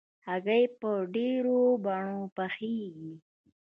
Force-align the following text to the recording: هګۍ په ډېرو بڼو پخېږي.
هګۍ 0.27 0.63
په 0.79 0.89
ډېرو 1.13 1.61
بڼو 1.83 2.21
پخېږي. 2.35 3.13